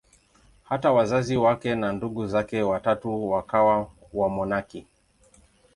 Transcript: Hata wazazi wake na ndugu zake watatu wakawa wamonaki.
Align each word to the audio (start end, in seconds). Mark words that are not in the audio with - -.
Hata 0.63 0.91
wazazi 0.91 1.37
wake 1.37 1.75
na 1.75 1.91
ndugu 1.93 2.27
zake 2.27 2.61
watatu 2.63 3.29
wakawa 3.31 3.91
wamonaki. 4.13 4.85